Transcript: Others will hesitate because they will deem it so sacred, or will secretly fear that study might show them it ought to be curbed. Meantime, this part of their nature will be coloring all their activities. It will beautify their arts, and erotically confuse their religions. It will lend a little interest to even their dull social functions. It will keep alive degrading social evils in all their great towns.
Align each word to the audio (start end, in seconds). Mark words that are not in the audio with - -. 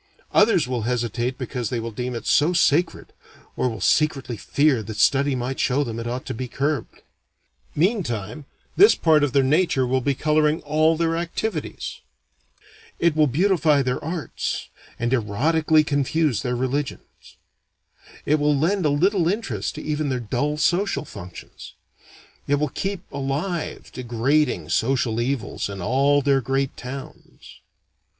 Others 0.31 0.67
will 0.67 0.81
hesitate 0.81 1.37
because 1.37 1.69
they 1.69 1.79
will 1.79 1.91
deem 1.91 2.15
it 2.15 2.25
so 2.25 2.53
sacred, 2.53 3.13
or 3.55 3.69
will 3.69 3.79
secretly 3.81 4.35
fear 4.35 4.81
that 4.81 4.97
study 4.97 5.35
might 5.35 5.59
show 5.59 5.83
them 5.83 5.99
it 5.99 6.07
ought 6.07 6.25
to 6.25 6.33
be 6.33 6.47
curbed. 6.47 7.03
Meantime, 7.75 8.45
this 8.75 8.95
part 8.95 9.23
of 9.23 9.31
their 9.31 9.43
nature 9.43 9.85
will 9.85 10.01
be 10.01 10.15
coloring 10.15 10.59
all 10.63 10.97
their 10.97 11.15
activities. 11.15 12.01
It 12.97 13.15
will 13.15 13.27
beautify 13.27 13.83
their 13.83 14.03
arts, 14.03 14.69
and 14.97 15.11
erotically 15.11 15.85
confuse 15.85 16.41
their 16.41 16.55
religions. 16.55 17.35
It 18.25 18.39
will 18.39 18.57
lend 18.57 18.87
a 18.87 18.89
little 18.89 19.27
interest 19.27 19.75
to 19.75 19.83
even 19.83 20.09
their 20.09 20.19
dull 20.19 20.57
social 20.57 21.05
functions. 21.05 21.75
It 22.47 22.55
will 22.55 22.69
keep 22.69 23.03
alive 23.11 23.91
degrading 23.91 24.69
social 24.69 25.21
evils 25.21 25.69
in 25.69 25.79
all 25.79 26.23
their 26.23 26.41
great 26.41 26.75
towns. 26.75 27.59